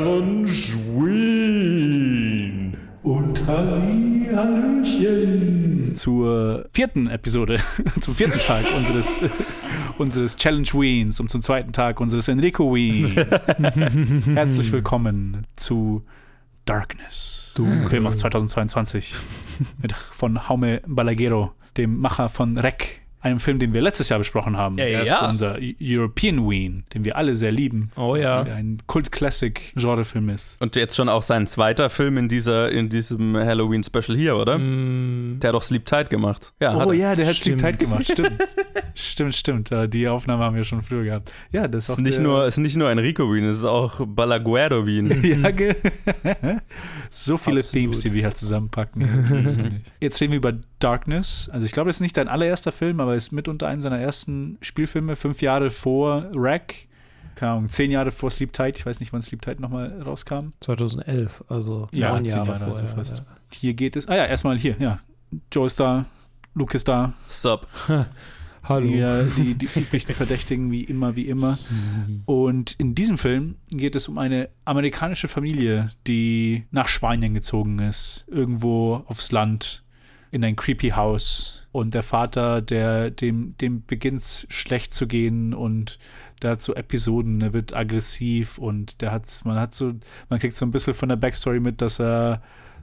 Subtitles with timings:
[0.00, 0.50] Challenge
[0.96, 2.74] Wien.
[3.02, 5.94] Und Halli, Hallöchen.
[5.94, 7.60] zur vierten Episode,
[8.00, 9.22] zum vierten Tag unseres,
[9.98, 13.08] unseres Challenge Weens und zum zweiten Tag unseres Enrico Ween.
[14.34, 16.02] Herzlich willkommen zu
[16.64, 17.52] Darkness.
[17.88, 19.14] Film aus 2022
[19.82, 24.56] mit, von Jaume Balaguero, dem Macher von Rec, einem Film, den wir letztes Jahr besprochen
[24.56, 24.78] haben.
[24.78, 25.28] Ja, Er ist ja.
[25.28, 27.90] unser European Ween, den wir alle sehr lieben.
[27.96, 28.42] Oh ja.
[28.44, 30.60] Der ein Kult-Classic-Genrefilm ist.
[30.60, 34.58] Und jetzt schon auch sein zweiter Film in, dieser, in diesem Halloween-Special hier, oder?
[34.58, 36.52] Der hat doch Sleep Tight gemacht.
[36.60, 36.98] Ja, hat Oh er.
[36.98, 37.60] ja, der hat Sleep Stimmt.
[37.60, 38.36] Tight gemacht, stimmt.
[38.94, 39.72] stimmt, stimmt.
[39.72, 41.32] Äh, Die Aufnahme haben wir schon früher gehabt.
[41.52, 44.00] Ja, das ist Es nicht, nur, es ist nicht nur Enrico Wien, es ist auch
[44.06, 45.10] Balaguero Wien.
[45.42, 45.76] Ja, ge-
[47.10, 47.72] so viele Absolut.
[47.82, 49.82] Themes, die wir hier zusammenpacken.
[50.00, 51.48] Jetzt reden wir über Darkness.
[51.52, 54.58] Also ich glaube, das ist nicht dein allererster Film, aber ist mitunter einer seiner ersten
[54.60, 56.74] Spielfilme, fünf Jahre vor Rack.
[57.36, 58.76] Keine Ahnung, zehn Jahre vor Sleep Tight.
[58.76, 60.50] Ich weiß nicht, wann Sleep Tight nochmal rauskam.
[60.60, 62.96] 2011, also Ja, neun Jahre, Jahre, also vorher.
[62.96, 63.22] fast.
[63.52, 64.08] Hier geht es.
[64.08, 64.98] Ah ja, erstmal hier, ja.
[65.52, 66.04] Joe ist da,
[66.54, 67.14] Luke ist da.
[67.28, 67.66] Sup.
[68.62, 68.68] Ja.
[68.68, 68.86] Hallo.
[68.86, 71.58] Die, äh, die, die üblichen Verdächtigen, wie immer, wie immer.
[72.26, 78.24] Und in diesem Film geht es um eine amerikanische Familie, die nach Spanien gezogen ist,
[78.28, 79.82] irgendwo aufs Land,
[80.30, 81.66] in ein creepy Haus.
[81.72, 85.98] Und der Vater, der dem, dem beginnt schlecht zu gehen und
[86.58, 89.92] so Episoden, er wird aggressiv und der hat, man hat so,
[90.28, 92.42] man kriegt so ein bisschen von der Backstory mit, dass er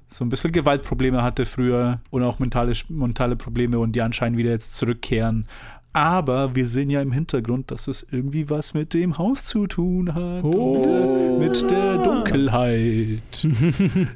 [0.09, 4.51] so ein bisschen Gewaltprobleme hatte früher und auch mentale, mentale Probleme und die anscheinend wieder
[4.51, 5.45] jetzt zurückkehren.
[5.93, 10.13] Aber wir sehen ja im Hintergrund, dass es irgendwie was mit dem Haus zu tun
[10.13, 10.43] hat.
[10.43, 11.37] Oh.
[11.39, 13.21] Mit der Dunkelheit,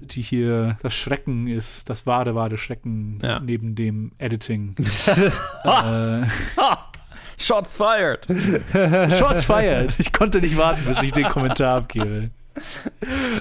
[0.02, 3.40] die hier das Schrecken ist, das wahre, wahre Schrecken Ja.
[3.40, 4.76] neben dem Editing.
[5.64, 6.22] äh,
[7.40, 8.28] Shots fired!
[9.18, 9.96] Shots fired.
[9.98, 12.30] Ich konnte nicht warten, bis ich den Kommentar abgebe.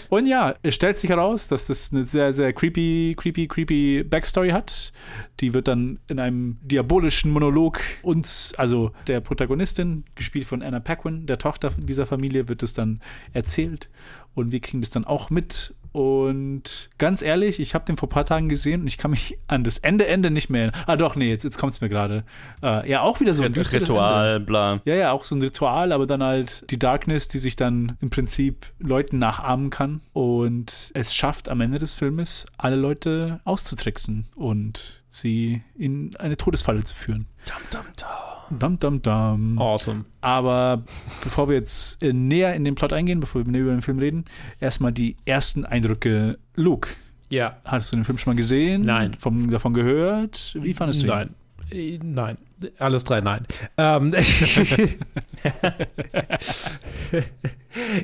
[0.09, 4.51] Und ja, es stellt sich heraus, dass das eine sehr, sehr creepy, creepy, creepy Backstory
[4.51, 4.93] hat.
[5.41, 11.27] Die wird dann in einem diabolischen Monolog uns, also der Protagonistin, gespielt von Anna Paquin,
[11.27, 13.01] der Tochter dieser Familie, wird es dann
[13.33, 13.89] erzählt.
[14.35, 15.75] Und wir kriegen das dann auch mit.
[15.93, 19.39] Und ganz ehrlich, ich habe den vor ein paar Tagen gesehen und ich kann mich
[19.49, 20.83] an das Ende, Ende nicht mehr erinnern.
[20.87, 22.25] Ah, doch, nee, jetzt, jetzt kommt es mir gerade.
[22.63, 23.93] Äh, ja, auch wieder so ein düsteres Ende.
[23.93, 24.81] Ritual, bla.
[24.85, 28.11] Ja, ja, auch so ein Ritual, aber dann halt die Darkness, die sich dann im
[28.11, 35.03] Prinzip Leuten nachahmen kann und es schafft am Ende des Filmes, alle Leute auszutricksen und
[35.09, 37.27] sie in eine Todesfalle zu führen.
[37.47, 38.20] Dum, dum, dum.
[38.59, 39.59] Dum, dum, dum.
[39.59, 40.05] Awesome.
[40.21, 40.83] Aber
[41.23, 43.99] bevor wir jetzt äh, näher in den Plot eingehen, bevor wir näher über den Film
[43.99, 44.25] reden,
[44.61, 46.39] erstmal die ersten Eindrücke.
[46.57, 46.91] Luke,
[47.29, 47.57] Ja.
[47.65, 48.83] hattest du den Film schon mal gesehen?
[48.83, 49.15] Nein.
[49.19, 50.57] Vom, davon gehört?
[50.61, 51.11] Wie fandest du ihn?
[51.13, 51.35] Nein.
[51.73, 52.39] Äh, Nein.
[52.79, 53.47] Alles drei nein.
[53.79, 54.13] Ähm,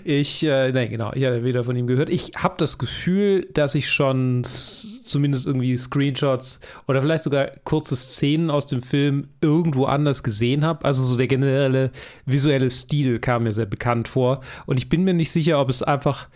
[0.05, 2.09] ich, äh, nein, genau, ich habe weder von ihm gehört.
[2.09, 8.51] Ich habe das Gefühl, dass ich schon zumindest irgendwie Screenshots oder vielleicht sogar kurze Szenen
[8.51, 10.87] aus dem Film irgendwo anders gesehen habe.
[10.87, 11.91] Also so der generelle
[12.25, 14.41] visuelle Stil kam mir sehr bekannt vor.
[14.65, 16.29] Und ich bin mir nicht sicher, ob es einfach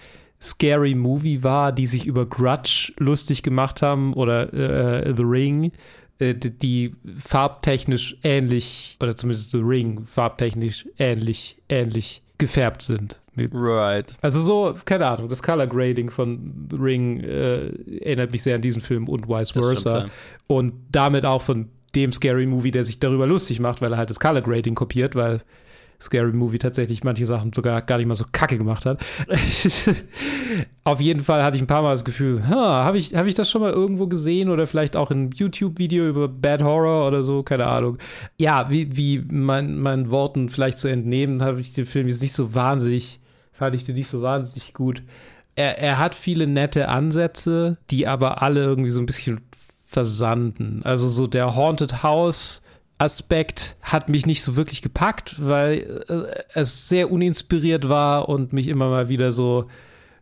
[0.43, 5.73] Scary Movie war, die sich über Grudge lustig gemacht haben oder äh, The Ring,
[6.21, 13.21] äh, die, die farbtechnisch ähnlich, oder zumindest The Ring farbtechnisch ähnlich, ähnlich gefärbt sind.
[13.53, 14.15] Right.
[14.21, 17.69] Also so, keine Ahnung, das Color Grading von The Ring äh,
[18.01, 20.01] erinnert mich sehr an diesen Film und vice versa.
[20.01, 20.13] stimmt,
[20.47, 24.11] Und damit auch von dem Scary Movie, der sich darüber lustig macht, weil er halt
[24.11, 25.43] das Color Grading kopiert, weil
[26.01, 29.05] Scary Movie tatsächlich manche Sachen sogar gar nicht mal so kacke gemacht hat.
[30.91, 33.35] Auf jeden Fall hatte ich ein paar Mal das Gefühl, ha, habe ich, hab ich
[33.35, 37.45] das schon mal irgendwo gesehen oder vielleicht auch in YouTube-Video über Bad Horror oder so,
[37.45, 37.97] keine Ahnung.
[38.39, 42.35] Ja, wie, wie mein, meinen Worten vielleicht zu entnehmen, habe ich den Film jetzt nicht
[42.35, 43.21] so wahnsinnig,
[43.53, 45.05] fand ich den nicht so wahnsinnig gut.
[45.55, 49.43] Er, er hat viele nette Ansätze, die aber alle irgendwie so ein bisschen
[49.87, 50.81] versanden.
[50.83, 52.63] Also so der Haunted House
[52.99, 58.67] Aspekt hat mich nicht so wirklich gepackt, weil äh, es sehr uninspiriert war und mich
[58.67, 59.69] immer mal wieder so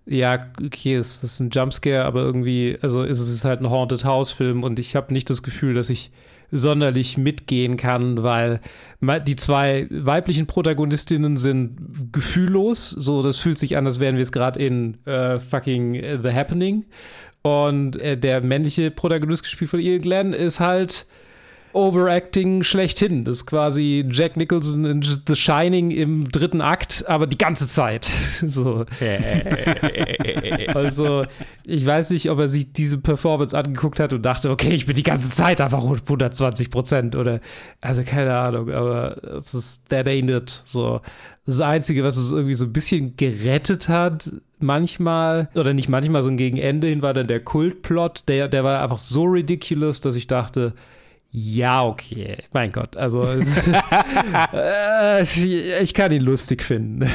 [0.08, 4.32] ja, okay, es ist ein Jumpscare, aber irgendwie, also es ist halt ein Haunted House
[4.32, 6.10] Film und ich habe nicht das Gefühl, dass ich
[6.50, 8.60] sonderlich mitgehen kann, weil
[9.02, 12.88] die zwei weiblichen Protagonistinnen sind gefühllos.
[12.88, 16.86] So, das fühlt sich an, als wären wir es gerade in äh, fucking The Happening.
[17.42, 21.06] Und äh, der männliche Protagonist, gespielt von Ian Glenn, ist halt
[21.78, 23.24] Overacting schlechthin.
[23.24, 28.04] Das ist quasi Jack Nicholson in The Shining im dritten Akt, aber die ganze Zeit.
[28.46, 28.84] so.
[30.74, 31.24] also,
[31.64, 34.96] ich weiß nicht, ob er sich diese Performance angeguckt hat und dachte, okay, ich bin
[34.96, 37.38] die ganze Zeit einfach 120 Prozent oder,
[37.80, 40.64] also keine Ahnung, aber es ist, that ain't it.
[40.66, 41.00] So.
[41.46, 46.38] Das Einzige, was es irgendwie so ein bisschen gerettet hat, manchmal, oder nicht manchmal, sondern
[46.38, 48.24] gegen Ende hin, war dann der Kultplot.
[48.26, 50.74] Der, der war einfach so ridiculous, dass ich dachte,
[51.30, 52.38] ja, okay.
[52.52, 53.22] Mein Gott, also
[54.52, 55.22] äh,
[55.82, 57.02] ich kann ihn lustig finden.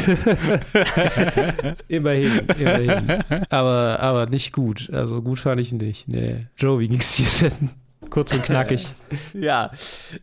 [1.87, 3.23] immerhin, immerhin.
[3.49, 4.89] Aber, aber nicht gut.
[4.93, 6.07] Also gut fand ich ihn nicht.
[6.07, 6.45] Nee.
[6.55, 7.71] Joe, wie ging's dir denn?
[8.13, 8.93] Kurz und knackig.
[9.33, 9.71] ja,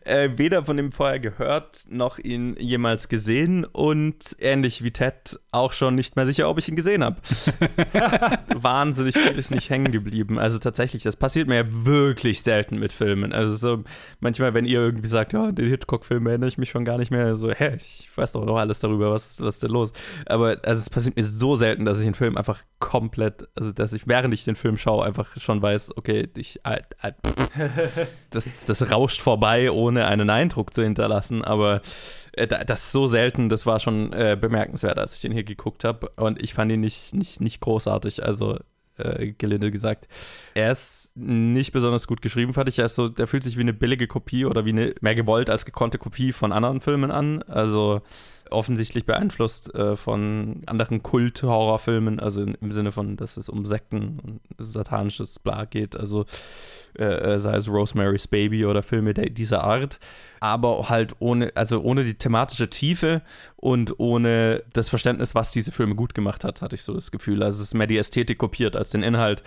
[0.05, 5.73] äh, weder von ihm vorher gehört, noch ihn jemals gesehen und ähnlich wie Ted auch
[5.73, 7.17] schon nicht mehr sicher, ob ich ihn gesehen habe.
[8.55, 10.39] Wahnsinnig viel ist nicht hängen geblieben.
[10.39, 13.33] Also tatsächlich, das passiert mir ja wirklich selten mit Filmen.
[13.33, 13.83] Also so
[14.21, 17.35] manchmal, wenn ihr irgendwie sagt, ja, den Hitchcock-Film erinnere ich mich schon gar nicht mehr,
[17.35, 19.91] so, hä, ich weiß doch noch alles darüber, was, was ist denn los?
[20.27, 23.91] Aber also es passiert mir so selten, dass ich einen Film einfach komplett, also dass
[23.91, 27.80] ich, während ich den Film schaue, einfach schon weiß, okay, ich, äh, äh,
[28.29, 31.43] das, das rauscht vorbei, ohne einen Eindruck zu hinterlassen.
[31.43, 31.81] Aber
[32.33, 35.83] äh, das ist so selten, das war schon äh, bemerkenswert, als ich den hier geguckt
[35.83, 36.09] habe.
[36.15, 38.23] Und ich fand ihn nicht, nicht, nicht großartig.
[38.23, 38.57] Also
[38.97, 40.07] äh, gelinde gesagt.
[40.53, 42.79] Er ist nicht besonders gut geschrieben, fand ich.
[42.79, 45.49] Er ist so, der fühlt sich wie eine billige Kopie oder wie eine mehr gewollt
[45.49, 47.41] als gekonnte Kopie von anderen Filmen an.
[47.43, 48.01] Also
[48.51, 54.41] offensichtlich beeinflusst äh, von anderen Kult-Horrorfilmen, also im Sinne von, dass es um Sekten und
[54.57, 55.95] satanisches Bla geht.
[55.95, 56.25] Also
[56.97, 57.03] äh,
[57.35, 59.99] äh, sei es Rosemary's Baby oder Filme der, dieser Art,
[60.39, 63.21] aber halt ohne, also ohne die thematische Tiefe
[63.55, 67.43] und ohne das Verständnis, was diese Filme gut gemacht hat, hatte ich so das Gefühl.
[67.43, 69.43] Also es ist mehr die Ästhetik kopiert als den Inhalt.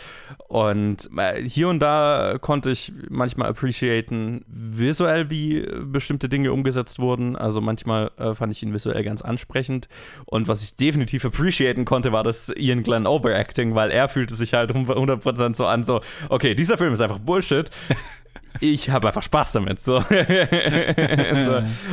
[0.48, 7.36] Und äh, hier und da konnte ich manchmal appreciaten, visuell, wie bestimmte Dinge umgesetzt wurden.
[7.36, 9.88] Also manchmal äh, fand ich ihn visuell ganz ansprechend.
[10.26, 14.54] Und was ich definitiv appreciaten konnte, war das Ian Glenn Overacting, weil er fühlte sich
[14.54, 17.70] halt 100% so an, so, okay, dieser Film ist einfach Bullshit
[18.60, 19.80] ich habe einfach Spaß damit.
[19.80, 19.98] So.
[20.00, 20.04] so.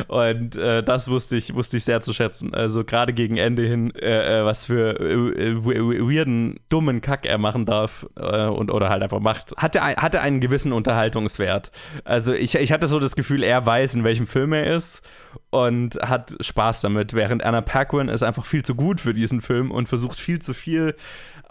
[0.08, 2.54] Und äh, das wusste ich, wusste ich sehr zu schätzen.
[2.54, 7.64] Also gerade gegen Ende hin, äh, äh was für äh, weirden, dummen Kack er machen
[7.64, 11.70] darf äh, und oder halt einfach macht, hatte, hatte einen gewissen Unterhaltungswert.
[12.04, 15.02] Also ich, ich hatte so das Gefühl, er weiß, in welchem Film er ist
[15.50, 19.70] und hat Spaß damit, während Anna Paquin ist einfach viel zu gut für diesen Film
[19.70, 20.94] und versucht viel zu viel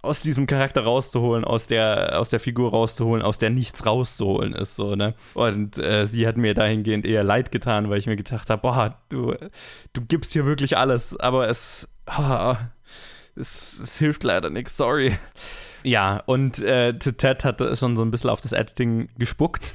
[0.01, 4.75] aus diesem Charakter rauszuholen, aus der, aus der Figur rauszuholen, aus der nichts rauszuholen ist,
[4.75, 5.13] so, ne?
[5.35, 8.97] Und äh, sie hat mir dahingehend eher leid getan, weil ich mir gedacht habe, boah,
[9.09, 9.35] du,
[9.93, 12.55] du gibst hier wirklich alles, aber es, oh,
[13.35, 15.17] es, es hilft leider nichts, sorry.
[15.83, 19.73] Ja, und äh, Ted hat schon so ein bisschen auf das Editing gespuckt.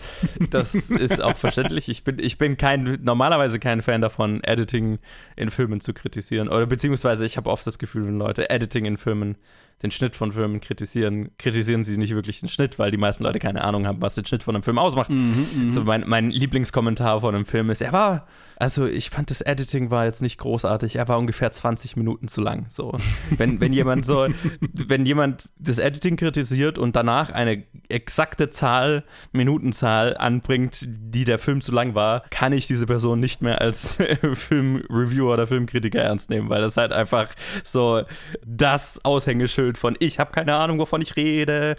[0.51, 1.89] Das ist auch verständlich.
[1.89, 4.99] Ich bin, ich bin kein, normalerweise kein Fan davon, Editing
[5.35, 6.49] in Filmen zu kritisieren.
[6.49, 9.37] Oder beziehungsweise ich habe oft das Gefühl, wenn Leute Editing in Filmen
[9.83, 13.39] den Schnitt von Filmen kritisieren, kritisieren sie nicht wirklich den Schnitt, weil die meisten Leute
[13.39, 15.11] keine Ahnung haben, was den Schnitt von einem Film ausmacht.
[15.11, 15.73] Mhm, mhm.
[15.73, 18.27] so mein, mein Lieblingskommentar von einem Film ist, er war,
[18.57, 22.41] also ich fand das Editing war jetzt nicht großartig, er war ungefähr 20 Minuten zu
[22.41, 22.67] lang.
[22.71, 22.97] So,
[23.37, 24.29] wenn, wenn jemand so,
[24.73, 31.61] wenn jemand das Editing kritisiert und danach eine exakte Zahl, Minutenzahl anbringt, die der Film
[31.61, 33.99] zu lang war, kann ich diese Person nicht mehr als
[34.33, 38.03] Filmreviewer oder Filmkritiker ernst nehmen, weil das halt einfach so
[38.45, 41.77] das Aushängeschild von ich habe keine Ahnung, wovon ich rede.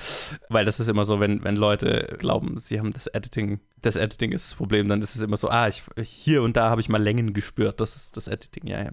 [0.49, 4.31] Weil das ist immer so, wenn, wenn Leute glauben, sie haben das Editing, das Editing
[4.31, 6.89] ist das Problem, dann ist es immer so, ah, ich, hier und da habe ich
[6.89, 7.79] mal Längen gespürt.
[7.79, 8.89] Das ist das Editing, ja, ja.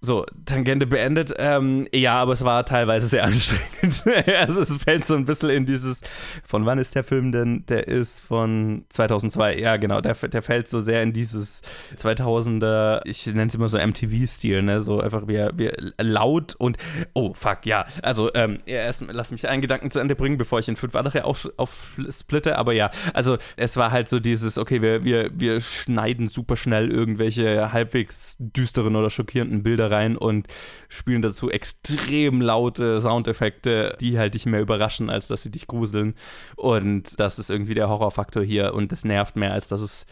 [0.00, 1.32] So, Tangente beendet.
[1.36, 4.02] Ähm, ja, aber es war teilweise sehr anstrengend.
[4.36, 6.02] also es fällt so ein bisschen in dieses,
[6.44, 7.64] von wann ist der Film denn?
[7.66, 9.58] Der ist von 2002.
[9.58, 11.62] Ja, genau, der, der fällt so sehr in dieses
[11.96, 14.80] 2000er, ich nenne es immer so MTV-Stil, ne?
[14.80, 16.76] So einfach wie, wie laut und,
[17.14, 17.86] oh, fuck, ja.
[18.02, 21.24] Also, ähm, erst lass mich einen Gedanken zu Ende bringen, bevor ich in fünf andere
[21.24, 22.58] aufsplitte.
[22.58, 26.56] Auf aber ja, also es war halt so dieses, okay, wir, wir, wir schneiden super
[26.56, 30.48] schnell irgendwelche halbwegs düsteren oder schockierenden Bilder rein und
[30.88, 36.14] spielen dazu extrem laute Soundeffekte, die halt dich mehr überraschen, als dass sie dich gruseln.
[36.56, 40.06] Und das ist irgendwie der Horrorfaktor hier und das nervt mehr, als dass es,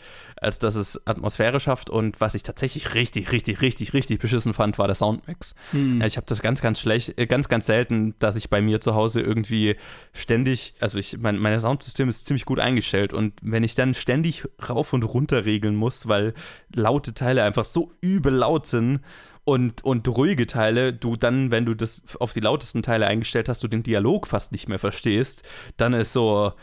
[0.44, 1.90] als dass es Atmosphäre schafft.
[1.90, 5.54] Und was ich tatsächlich richtig, richtig, richtig, richtig beschissen fand, war der Soundmix.
[5.72, 6.02] Mhm.
[6.02, 8.94] Ich habe das ganz, ganz schlecht, äh, ganz, ganz selten, dass ich bei mir zu
[8.94, 9.76] Hause irgendwie
[10.12, 14.44] ständig, also ich, mein, mein Soundsystem ist ziemlich gut eingestellt und wenn ich dann ständig
[14.68, 16.34] rauf und runter regeln muss, weil
[16.74, 19.00] laute Teile einfach so übel laut sind,
[19.46, 23.62] und, und ruhige Teile, du dann, wenn du das auf die lautesten Teile eingestellt hast,
[23.62, 25.42] du den Dialog fast nicht mehr verstehst,
[25.76, 26.54] dann ist so,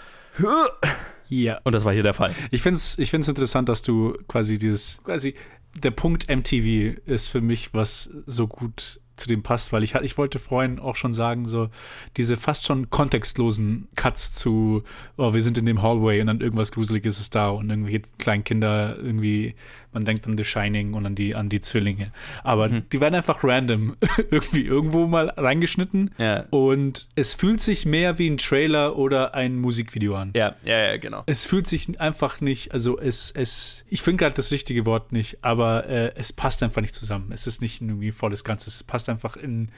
[1.31, 1.61] Ja.
[1.63, 2.35] Und das war hier der Fall.
[2.51, 5.33] Ich finde es ich find's interessant, dass du quasi dieses, quasi
[5.81, 10.17] der Punkt MTV ist für mich, was so gut zu dem passt, weil ich, ich
[10.17, 11.69] wollte vorhin auch schon sagen, so
[12.17, 14.83] diese fast schon kontextlosen Cuts zu,
[15.17, 18.43] oh, wir sind in dem Hallway und dann irgendwas Gruseliges ist da und irgendwelche kleinen
[18.43, 19.55] Kinder irgendwie,
[19.93, 22.11] man denkt an The Shining und an die, an die Zwillinge.
[22.43, 22.83] Aber Mhm.
[22.91, 23.95] die werden einfach random
[24.31, 26.45] irgendwie irgendwo mal reingeschnitten Ja.
[26.49, 30.31] und es fühlt sich mehr wie ein Trailer oder ein Musikvideo an.
[30.35, 31.23] Ja, ja, ja, genau.
[31.27, 35.43] Es fühlt sich einfach nicht, also es, es, ich finde gerade das richtige Wort nicht,
[35.43, 37.31] aber äh, es passt einfach nicht zusammen.
[37.31, 38.75] Es ist nicht irgendwie volles Ganzes.
[38.75, 39.69] Es passt einfach in,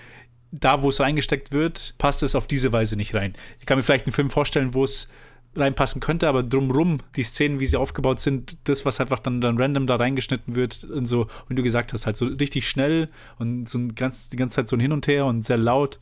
[0.51, 3.33] da wo es reingesteckt wird, passt es auf diese Weise nicht rein.
[3.59, 5.09] Ich kann mir vielleicht einen Film vorstellen, wo es
[5.55, 9.57] reinpassen könnte, aber drumrum, die Szenen, wie sie aufgebaut sind, das, was einfach dann, dann
[9.57, 13.69] random da reingeschnitten wird und so, wie du gesagt hast, halt so richtig schnell und
[13.69, 15.99] so ein ganz, die ganze Zeit so ein Hin und Her und sehr laut.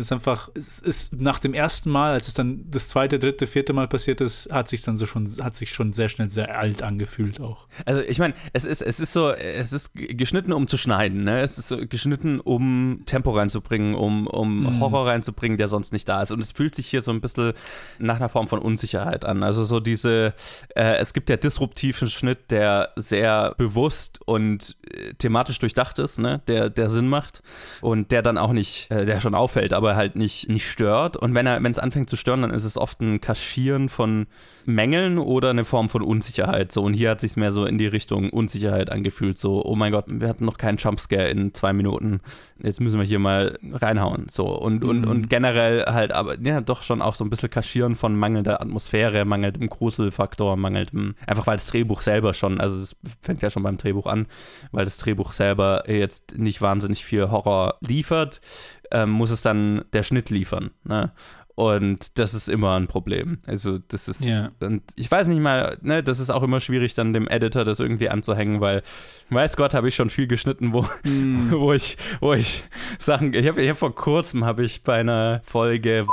[0.00, 3.46] Es ist einfach, es ist nach dem ersten Mal, als es dann das zweite, dritte,
[3.46, 6.58] vierte Mal passiert ist, hat sich dann so schon, hat sich schon sehr schnell sehr
[6.58, 7.68] alt angefühlt auch.
[7.84, 11.40] Also ich meine, es ist, es ist so, es ist geschnitten, um zu schneiden, ne?
[11.40, 16.22] Es ist so geschnitten, um Tempo reinzubringen, um, um Horror reinzubringen, der sonst nicht da
[16.22, 16.32] ist.
[16.32, 17.52] Und es fühlt sich hier so ein bisschen
[17.98, 19.42] nach einer Form von Unsicherheit an.
[19.42, 20.32] Also so diese,
[20.74, 26.40] äh, es gibt ja disruptiven Schnitt, der sehr bewusst und äh, thematisch durchdacht ist, ne?
[26.48, 27.42] Der, der Sinn macht
[27.82, 31.16] und der dann auch nicht, äh, der schon auffällt, aber halt nicht, nicht stört.
[31.16, 34.26] Und wenn er, wenn es anfängt zu stören, dann ist es oft ein Kaschieren von
[34.66, 36.72] Mängeln oder eine Form von Unsicherheit.
[36.72, 39.38] So, und hier hat sich mehr so in die Richtung Unsicherheit angefühlt.
[39.38, 42.20] So, oh mein Gott, wir hatten noch keinen Jumpscare in zwei Minuten.
[42.62, 44.26] Jetzt müssen wir hier mal reinhauen.
[44.30, 47.96] So, und, und, und generell halt, aber ja, doch schon auch so ein bisschen Kaschieren
[47.96, 53.42] von mangelnder Atmosphäre, mangelndem Gruselfaktor, mangelndem, einfach weil das Drehbuch selber schon, also es fängt
[53.42, 54.26] ja schon beim Drehbuch an,
[54.72, 58.40] weil das Drehbuch selber jetzt nicht wahnsinnig viel Horror liefert,
[58.90, 60.70] ähm, muss es dann der Schnitt liefern.
[60.84, 61.12] Ne?
[61.60, 63.36] Und das ist immer ein Problem.
[63.46, 64.24] Also, das ist.
[64.24, 64.50] Ja.
[64.60, 67.80] Und ich weiß nicht mal, ne, das ist auch immer schwierig, dann dem Editor das
[67.80, 68.82] irgendwie anzuhängen, weil,
[69.28, 70.86] weiß Gott, habe ich schon viel geschnitten, wo,
[71.50, 72.64] wo ich, wo ich
[72.98, 73.34] Sachen.
[73.34, 76.06] Ich habe ich hab vor kurzem habe ich bei einer Folge.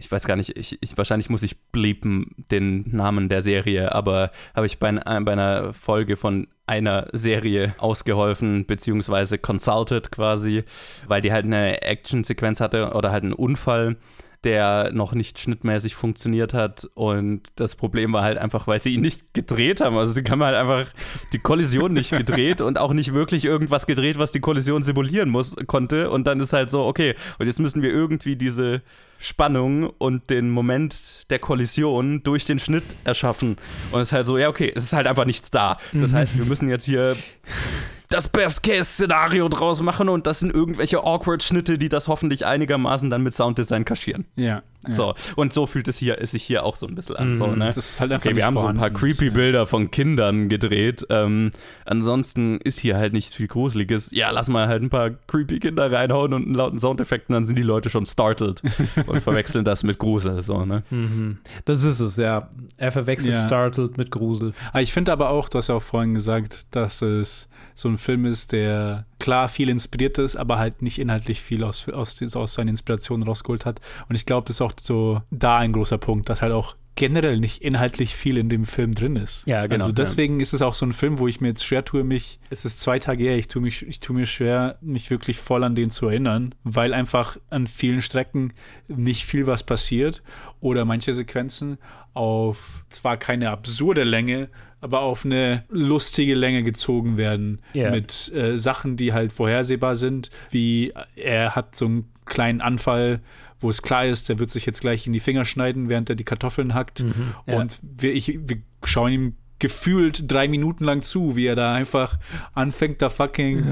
[0.00, 4.32] Ich weiß gar nicht, ich, ich, wahrscheinlich muss ich bleepen den Namen der Serie, aber
[4.56, 10.62] habe ich bei, bei einer Folge von einer Serie ausgeholfen, beziehungsweise consulted quasi,
[11.08, 13.96] weil die halt eine Actionsequenz hatte oder halt einen Unfall,
[14.44, 16.88] der noch nicht schnittmäßig funktioniert hat.
[16.94, 19.96] Und das Problem war halt einfach, weil sie ihn nicht gedreht haben.
[19.96, 20.86] Also sie haben halt einfach
[21.32, 25.56] die Kollision nicht gedreht und auch nicht wirklich irgendwas gedreht, was die Kollision simulieren muss,
[25.66, 26.10] konnte.
[26.10, 28.82] Und dann ist halt so, okay, und jetzt müssen wir irgendwie diese
[29.18, 33.56] Spannung und den Moment der Kollision durch den Schnitt erschaffen.
[33.92, 35.78] Und es ist halt so, ja, okay, es ist halt einfach nichts da.
[35.92, 37.16] Das heißt, wir müssen jetzt hier
[38.10, 43.34] das Best-Case-Szenario draus machen und das sind irgendwelche Awkward-Schnitte, die das hoffentlich einigermaßen dann mit
[43.34, 44.26] Sounddesign kaschieren.
[44.34, 44.62] Ja.
[44.88, 44.94] Ja.
[44.94, 47.36] So, und so fühlt es hier, es sich hier auch so ein bisschen an.
[47.36, 47.66] So, ne?
[47.66, 49.32] Das ist halt einfach Okay, wir haben so ein paar creepy Ja.
[49.32, 51.06] Bilder von Kindern gedreht.
[51.10, 51.50] Ähm,
[51.84, 54.10] ansonsten ist hier halt nicht viel Gruseliges.
[54.12, 57.44] Ja, lass mal halt ein paar creepy Kinder reinhauen und einen lauten Soundeffekt und dann
[57.44, 58.62] sind die Leute schon startled
[59.06, 60.40] und verwechseln das mit Grusel.
[60.42, 60.82] So, ne?
[60.90, 61.38] Mhm.
[61.64, 62.48] Das ist es, ja.
[62.76, 63.46] Er verwechselt Ja.
[63.46, 64.52] Startled mit Grusel.
[64.72, 67.98] Ah, Ich finde aber auch, du hast ja auch vorhin gesagt, dass es so ein
[67.98, 72.54] Film ist, der klar viel inspiriert ist, aber halt nicht inhaltlich viel aus, aus, aus
[72.54, 73.80] seinen Inspirationen rausgeholt hat.
[74.08, 77.40] Und ich glaube, das ist auch so da ein großer Punkt, dass halt auch generell
[77.40, 79.46] nicht inhaltlich viel in dem Film drin ist.
[79.46, 81.82] Ja, genau, Also deswegen ist es auch so ein Film, wo ich mir jetzt schwer
[81.82, 85.10] tue, mich, es ist zwei Tage her, ich tue, mich, ich tue mir schwer, mich
[85.10, 88.52] wirklich voll an den zu erinnern, weil einfach an vielen Strecken
[88.88, 90.22] nicht viel was passiert
[90.60, 91.78] oder manche Sequenzen
[92.12, 94.50] auf zwar keine absurde Länge,
[94.80, 97.90] aber auf eine lustige Länge gezogen werden Ja.
[97.90, 103.20] mit äh, Sachen, die halt vorhersehbar sind, wie er hat so einen kleinen Anfall,
[103.60, 106.16] wo es klar ist, der wird sich jetzt gleich in die Finger schneiden, während er
[106.16, 107.04] die Kartoffeln hackt.
[107.46, 107.56] ja.
[107.58, 112.18] Und wir, ich, wir schauen ihm gefühlt drei Minuten lang zu, wie er da einfach
[112.54, 113.64] anfängt, da fucking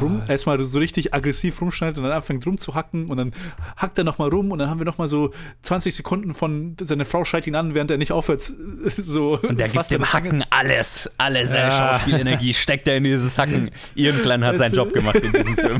[0.00, 3.32] rum, erstmal so richtig aggressiv rumschneidet und dann anfängt rumzuhacken und dann
[3.76, 7.24] hackt er nochmal rum und dann haben wir nochmal so 20 Sekunden von seine Frau
[7.24, 8.42] schreit ihn an, während er nicht aufhört,
[8.86, 9.38] so.
[9.42, 11.10] Und der gibt dem seine Zange- Hacken alles.
[11.18, 11.94] Alle seine Ja.
[11.94, 13.70] Schauspielenergie steckt er in dieses Hacken.
[13.94, 15.78] Glenn hat seinen Job gemacht in diesem Film.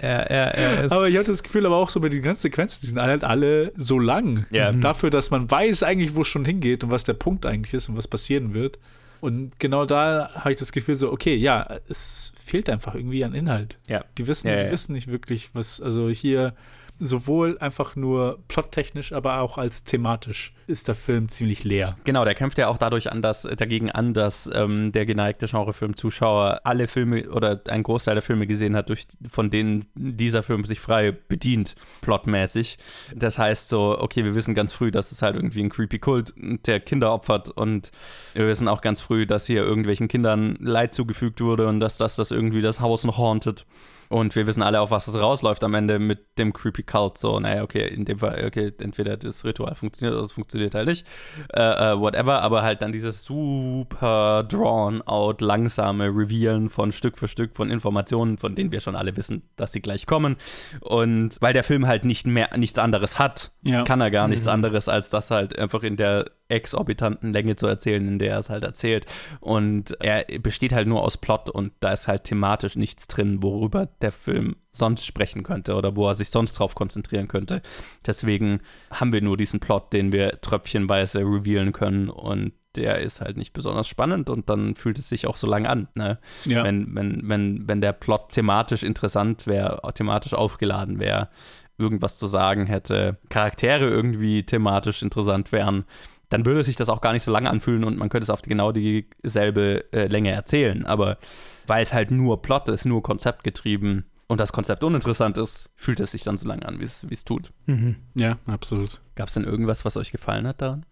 [0.00, 0.92] Er, er, er ist.
[0.92, 3.24] Aber ich hatte das Gefühl, aber auch so bei den ganzen Sequenzen, die sind halt
[3.24, 4.46] alle so lang.
[4.50, 4.70] Ja.
[4.72, 4.80] Mhm.
[4.80, 7.88] Dafür, dass man weiß eigentlich, wo es schon hingeht und was der Punkt eigentlich ist
[7.88, 8.75] und was passieren wird.
[9.20, 13.34] Und genau da habe ich das Gefühl so, okay, ja, es fehlt einfach irgendwie an
[13.34, 13.78] Inhalt.
[13.88, 14.04] Ja.
[14.18, 14.70] Die wissen, Ja, die ja.
[14.70, 16.54] wissen nicht wirklich, was, also hier,
[16.98, 21.96] sowohl einfach nur plottechnisch, aber auch als thematisch ist der Film ziemlich leer.
[22.04, 26.62] Genau, der kämpft ja auch dadurch an, dass, dagegen an, dass ähm, der geneigte Genrefilm-Zuschauer
[26.64, 30.80] alle Filme oder einen Großteil der Filme gesehen hat, durch, von denen dieser Film sich
[30.80, 32.78] frei bedient, plotmäßig.
[33.14, 36.34] Das heißt so, okay, wir wissen ganz früh, dass es halt irgendwie ein creepy Kult
[36.36, 37.90] der Kinder opfert und
[38.34, 42.16] wir wissen auch ganz früh, dass hier irgendwelchen Kindern Leid zugefügt wurde und dass das,
[42.16, 43.66] das irgendwie das Haus noch hauntet.
[44.08, 47.18] Und wir wissen alle, auf was es rausläuft am Ende mit dem Creepy Cult.
[47.18, 50.88] So, naja, okay, in dem Fall, okay, entweder das Ritual funktioniert oder es funktioniert halt
[50.88, 51.06] nicht.
[51.52, 51.60] Äh,
[51.92, 57.70] äh, whatever, aber halt dann dieses super drawn-out, langsame Revealen von Stück für Stück von
[57.70, 60.36] Informationen, von denen wir schon alle wissen, dass sie gleich kommen.
[60.80, 63.82] Und weil der Film halt nicht mehr, nichts anderes hat, Ja.
[63.82, 68.06] kann er gar nichts anderes, als das halt einfach in der exorbitanten Länge zu erzählen,
[68.06, 69.06] in der er es halt erzählt.
[69.40, 73.88] Und er besteht halt nur aus Plot und da ist halt thematisch nichts drin, worüber
[74.00, 77.62] der Film sonst sprechen könnte oder wo er sich sonst drauf konzentrieren könnte.
[78.06, 78.60] Deswegen
[78.90, 83.54] haben wir nur diesen Plot, den wir tröpfchenweise revealen können und der ist halt nicht
[83.54, 85.88] besonders spannend und dann fühlt es sich auch so lang an.
[85.94, 86.18] Ne?
[86.44, 86.62] Ja.
[86.62, 91.30] Wenn, wenn, wenn, wenn der Plot thematisch interessant wäre, thematisch aufgeladen wäre,
[91.78, 95.84] irgendwas zu sagen hätte, Charaktere irgendwie thematisch interessant wären,
[96.28, 98.42] dann würde sich das auch gar nicht so lange anfühlen und man könnte es auf
[98.42, 100.84] die, genau dieselbe äh, Länge erzählen.
[100.84, 101.18] Aber
[101.66, 106.10] weil es halt nur Plot ist, nur konzeptgetrieben und das Konzept uninteressant ist, fühlt es
[106.12, 107.52] sich dann so lange an, wie es wie es tut.
[107.66, 107.96] Mhm.
[108.14, 109.00] Ja, absolut.
[109.14, 110.84] Gab es denn irgendwas, was euch gefallen hat daran?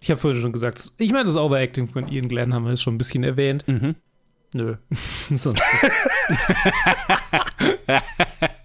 [0.00, 2.82] Ich habe vorhin schon gesagt, ich meine, das Overacting von Ian Glenn haben wir jetzt
[2.82, 3.66] schon ein bisschen erwähnt.
[3.68, 3.94] Mhm.
[4.52, 4.76] Nö.
[5.34, 5.62] Sonst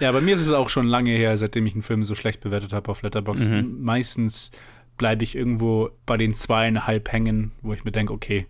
[0.00, 2.40] Ja, bei mir ist es auch schon lange her, seitdem ich einen Film so schlecht
[2.40, 3.50] bewertet habe auf Letterboxd.
[3.50, 3.82] Mhm.
[3.82, 4.50] Meistens
[4.96, 8.46] bleibe ich irgendwo bei den zweieinhalb hängen, wo ich mir denke, okay,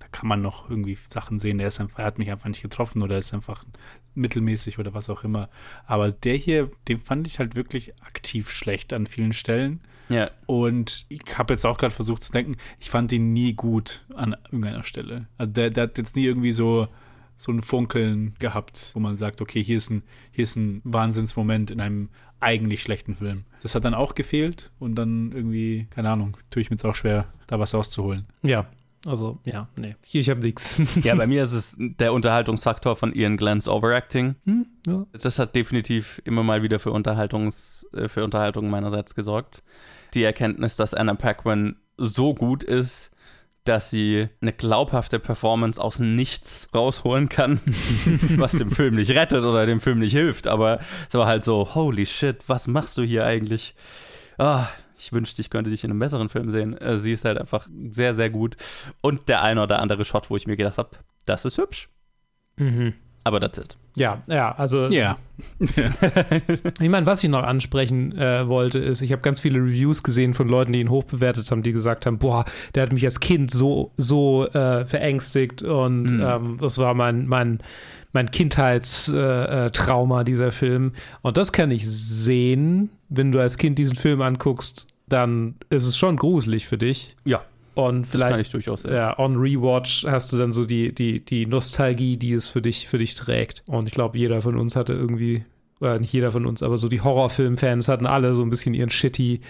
[0.00, 1.58] da kann man noch irgendwie Sachen sehen.
[1.58, 3.64] Der ist einfach, er hat mich einfach nicht getroffen oder ist einfach
[4.14, 5.48] mittelmäßig oder was auch immer.
[5.86, 9.80] Aber der hier, den fand ich halt wirklich aktiv schlecht an vielen Stellen.
[10.08, 10.30] Ja.
[10.46, 14.36] Und ich habe jetzt auch gerade versucht zu denken, ich fand ihn nie gut an
[14.44, 15.26] irgendeiner Stelle.
[15.36, 16.88] Also der, der hat jetzt nie irgendwie so,
[17.38, 20.02] so ein Funkeln gehabt, wo man sagt, okay, hier ist ein,
[20.32, 23.44] hier ist ein Wahnsinnsmoment in einem eigentlich schlechten Film.
[23.62, 26.94] Das hat dann auch gefehlt und dann irgendwie, keine Ahnung, tue ich mir jetzt auch
[26.94, 28.26] schwer, da was rauszuholen.
[28.42, 28.68] ja,
[29.06, 29.94] also, ja, nee.
[30.04, 30.80] Hier, ich habe nichts.
[31.04, 34.34] ja, bei mir ist es der Unterhaltungsfaktor von Ian Glenn's Overacting.
[34.44, 35.06] Hm, ja.
[35.12, 39.62] Das hat definitiv immer mal wieder für, Unterhaltungs, äh, für Unterhaltung meinerseits gesorgt.
[40.14, 43.12] Die Erkenntnis, dass Anna Paquin so gut ist,
[43.68, 47.60] dass sie eine glaubhafte Performance aus nichts rausholen kann,
[48.36, 50.46] was dem Film nicht rettet oder dem Film nicht hilft.
[50.46, 53.74] Aber es war halt so, holy shit, was machst du hier eigentlich?
[54.38, 56.76] Ah, ich wünschte, ich könnte dich in einem besseren Film sehen.
[56.78, 58.56] Äh, Sie ist halt einfach sehr, sehr gut.
[59.02, 60.90] Und der eine oder andere Shot, wo ich mir gedacht habe,
[61.26, 61.88] das ist hübsch.
[62.56, 62.94] Mhm.
[63.22, 63.76] Aber that's it.
[63.98, 65.16] Ja, ja, also Ja.
[66.80, 70.34] Ich meine, was ich noch ansprechen äh, wollte, ist, ich habe ganz viele Reviews gesehen
[70.34, 73.50] von Leuten, die ihn hochbewertet haben, die gesagt haben, boah, der hat mich als Kind
[73.50, 76.20] so, so äh, verängstigt und Mhm.
[76.22, 77.60] ähm, das war mein, mein,
[78.12, 80.92] mein Kindheitstrauma, äh, Trauma, dieser Film.
[81.22, 85.96] Und das kann ich sehen, wenn du als Kind diesen Film anguckst, dann ist es
[85.96, 87.14] schon gruselig für dich.
[87.24, 87.42] Ja,
[87.78, 91.24] Und das kann vielleicht ich durchaus ja, on Rewatch hast du dann so die, die,
[91.24, 93.62] die Nostalgie, die es für dich, für dich trägt.
[93.66, 95.44] Und ich glaube, jeder von uns hatte irgendwie,
[95.78, 98.90] oder nicht jeder von uns, aber so die Horrorfilm-Fans hatten alle so ein bisschen ihren
[98.90, 99.42] shitty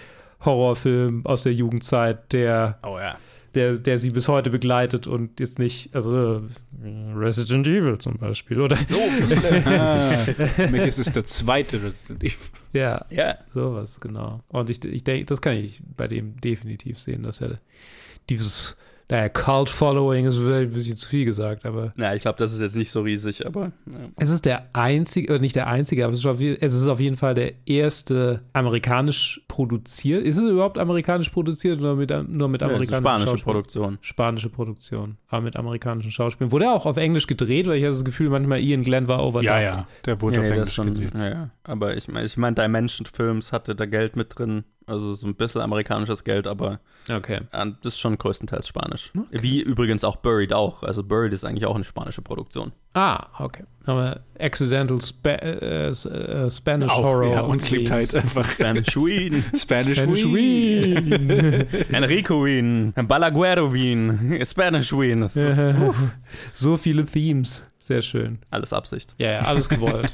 [0.45, 3.17] Horrorfilm aus der Jugendzeit, der, Oh ja.
[3.55, 6.41] der, der sie bis heute begleitet und jetzt nicht, also äh,
[7.15, 8.77] Resident Evil zum Beispiel, oder?
[8.77, 8.95] So
[9.27, 9.65] viele.
[9.65, 12.37] Ah, für mich ist es der zweite Resident Evil.
[12.73, 13.39] Ja, ja.
[13.55, 14.43] sowas, genau.
[14.49, 17.57] Und ich, ich denke, das kann ich bei dem definitiv sehen, dass er
[18.29, 18.77] dieses,
[19.11, 22.61] naja, Cult-Following ist vielleicht ein bisschen zu viel gesagt, aber Na, ich glaube, das ist
[22.61, 23.97] jetzt nicht so riesig, aber ja.
[24.17, 26.99] Es ist der einzige, äh, nicht der einzige, aber es ist, auf, es ist auf
[26.99, 30.23] jeden Fall der erste amerikanisch produziert.
[30.23, 33.25] Ist es überhaupt amerikanisch produziert oder mit, nur mit Ja, das ist eine amerikanischen spanische
[33.31, 33.43] Schauspielern?
[33.55, 33.97] Produktion.
[34.01, 36.51] Spanische Produktion, aber mit amerikanischen Schauspielern.
[36.51, 39.23] Wurde er auch auf Englisch gedreht, weil ich habe das Gefühl, manchmal Ian Glenn war
[39.25, 39.45] overdubbed.
[39.45, 41.15] Ja, ja, der wurde Ja, auf nee, Englisch schon, gedreht.
[41.15, 41.49] ja, ja.
[41.63, 44.65] Aber ich meine, ich mein, Dimension Films hatte da Geld mit drin.
[44.89, 47.41] Also so ein bisschen amerikanisches Geld, aber Okay.
[47.51, 49.11] das ist schon größtenteils Spanisch.
[49.31, 50.83] Wie übrigens auch Buried auch.
[50.83, 52.71] Also Buried ist eigentlich auch eine spanische Produktion.
[52.93, 53.63] Ah, okay.
[53.85, 57.31] Haben wir Accidental Spa äh, äh, Spanish Auch, Horror.
[57.33, 61.09] ja, uns liegt halt einfach Spanish Wien, Spanish, Spanish Wien.
[61.09, 61.29] Wien.
[61.91, 65.21] Enrico Wien, Balaguero Wien, Spanish Wien.
[65.21, 65.73] Das ist
[66.53, 67.65] so viele Themes.
[67.81, 68.39] Sehr schön.
[68.51, 69.15] alles Absicht.
[69.17, 70.13] Ja, ja, alles gewollt.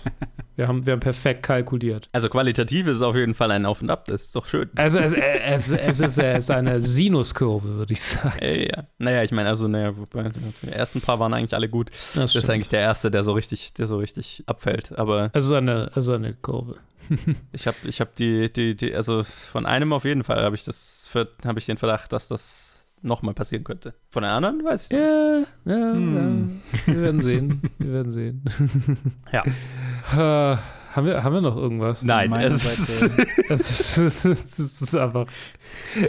[0.56, 2.08] wir, haben, wir haben perfekt kalkuliert.
[2.12, 4.06] Also qualitativ ist es auf jeden Fall ein Auf und Ab.
[4.06, 4.70] Das ist doch schön.
[4.76, 8.38] Also es, es, es, ist, es ist eine Sinuskurve, würde ich sagen.
[8.40, 8.84] Ey, ja.
[9.00, 11.90] Naja, ich meine, also, naja, die ersten paar waren eigentlich alle gut.
[11.90, 12.46] Das Das ist stimmt.
[12.66, 14.98] Eigentlich der erste, der so richtig, der so richtig abfällt.
[14.98, 16.78] Aber Also eine, also eine Kurve.
[17.52, 20.64] ich habe ich hab die, die, die, also von einem auf jeden Fall habe ich
[20.64, 21.08] das,
[21.46, 23.94] habe ich den Verdacht, dass das nochmal passieren könnte.
[24.10, 25.00] Von den anderen weiß ich nicht.
[25.00, 26.62] Ja, ja, Hm.
[26.88, 26.94] ja.
[26.94, 27.62] Wir werden sehen.
[27.78, 28.44] Wir werden sehen.
[29.32, 30.60] Ja.
[30.96, 32.04] Haben, wir, haben wir noch irgendwas?
[32.04, 32.64] Nein, es
[33.02, 33.12] ist,
[33.50, 34.26] Das ist,
[34.58, 35.26] das ist einfach.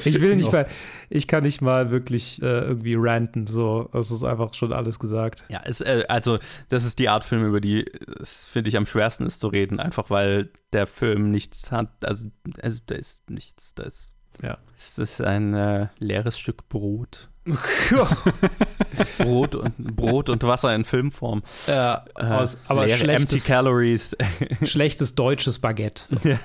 [0.04, 0.66] Ich will nicht mal,
[1.10, 3.46] ich kann nicht mal wirklich äh, irgendwie ranten.
[3.46, 5.44] So, es ist einfach schon alles gesagt.
[5.48, 7.84] Ja, es, äh, also das ist die Art Film, über die
[8.20, 12.28] es, finde ich, am schwersten ist zu reden, einfach weil der Film nichts hat, also,
[12.62, 14.58] also da ist nichts, da ist, Ja.
[14.76, 17.28] es ist ein äh, leeres Stück Brot.
[19.18, 21.42] Brot und, Brot und Wasser in Filmform.
[21.66, 24.16] ja, Äh, aus, aber leere Empty schlechtes, Calories.
[24.64, 26.02] schlechtes deutsches Baguette.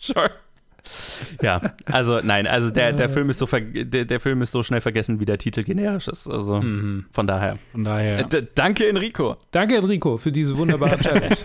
[0.00, 0.30] sure.
[1.42, 4.62] Ja, also nein, also der, der Film ist so ver der, der Film ist so
[4.62, 6.26] schnell vergessen, wie der Titel generisch ist.
[6.28, 6.60] Also
[7.10, 7.58] von daher.
[7.72, 8.20] Von daher.
[8.20, 9.36] Äh, d- danke Enrico.
[9.50, 11.36] Danke, Enrico, für diese wunderbare Challenge.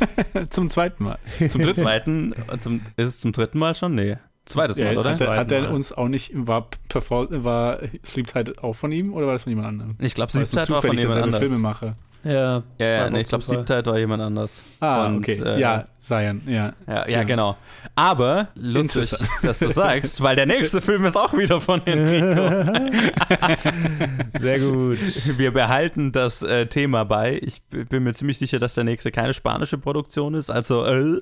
[0.49, 1.17] Zum zweiten Mal.
[1.49, 3.95] Zum dritten zweiten, zum, ist es zum dritten Mal schon?
[3.95, 4.15] Nee.
[4.45, 5.12] Zweites Mal, Ja, oder?
[5.12, 5.71] Hat, er- hat er Mal.
[5.71, 9.67] uns auch nicht, war, War Sleep Tide auch von ihm oder war das von jemand
[9.67, 9.95] anderem?
[9.99, 11.39] Ich glaube, Sleep Tide war von jemand derselbe anders.
[11.41, 11.95] Filmemacher?
[12.23, 14.63] Ja, Ja, ja, nee, ich glaube, Tide war jemand anders.
[14.79, 15.41] Ah, Und, okay.
[15.43, 16.73] äh, ja, Zion, ja.
[16.88, 17.27] Ja, ja, Zion.
[17.27, 17.57] genau.
[17.95, 22.79] Aber lustig, dass du sagst, weil der nächste Film ist auch wieder von Enrico.
[24.39, 24.97] Sehr gut.
[25.38, 27.39] Wir behalten das äh, Thema bei.
[27.41, 30.49] Ich bin mir ziemlich sicher, dass der nächste keine spanische Produktion ist.
[30.49, 31.19] Also äh,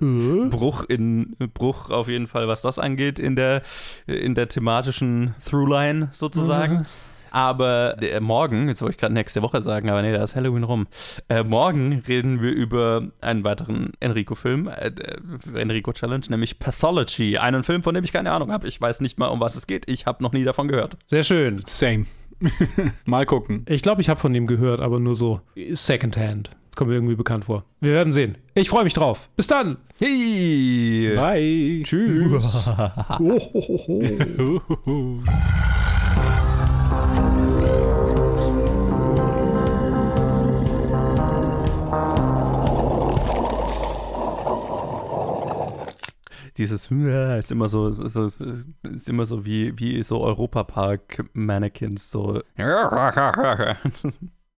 [0.49, 3.61] Bruch in Bruch auf jeden Fall, was das angeht in der
[4.07, 6.85] in der thematischen Throughline sozusagen.
[7.32, 10.63] Aber der, morgen, jetzt wollte ich gerade nächste Woche sagen, aber nee, da ist Halloween
[10.63, 10.88] rum.
[11.30, 17.38] Äh, morgen reden wir über einen weiteren Enrico-Film, äh, äh, Enrico-Challenge, nämlich Pathology.
[17.38, 18.67] Einen Film, von dem ich keine Ahnung habe.
[18.67, 19.89] Ich weiß nicht mal, um was es geht.
[19.89, 20.98] Ich habe noch nie davon gehört.
[21.08, 21.58] Sehr schön.
[21.65, 22.06] Same.
[23.06, 23.65] Mal gucken.
[23.67, 25.41] Ich glaube, ich habe von dem gehört, aber nur so
[25.72, 26.52] secondhand.
[26.70, 27.65] Das kommt mir irgendwie bekannt vor.
[27.82, 28.38] Wir werden sehen.
[28.56, 29.30] Ich freue mich drauf.
[29.36, 29.78] Bis dann.
[30.00, 31.13] Hey!
[31.15, 31.82] Bye.
[31.84, 32.70] Tschüss.
[46.57, 52.41] Dieses ist immer so, so, so ist immer so wie, wie so Europapark-Mannequins, so